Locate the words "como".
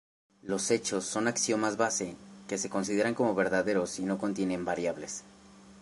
3.13-3.35